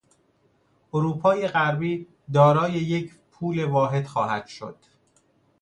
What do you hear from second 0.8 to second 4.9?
اروپای غربی دارای یک پول واحد خواهد شد.